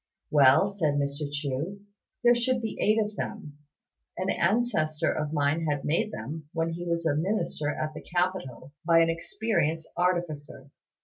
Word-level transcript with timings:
"Well," 0.31 0.67
said 0.67 0.95
Mr. 0.95 1.31
Chu, 1.31 1.81
"there 2.23 2.33
should 2.33 2.59
be 2.59 2.75
eight 2.81 2.97
of 2.99 3.15
them. 3.17 3.59
An 4.17 4.31
ancestor 4.31 5.11
of 5.11 5.31
mine 5.31 5.67
had 5.69 5.81
them 5.81 5.85
made, 5.89 6.11
when 6.53 6.71
he 6.71 6.87
was 6.87 7.05
a 7.05 7.15
minister 7.15 7.69
at 7.69 7.93
the 7.93 8.01
capital, 8.01 8.73
by 8.83 9.01
an 9.01 9.11
experienced 9.11 9.87
artificer. 9.95 10.71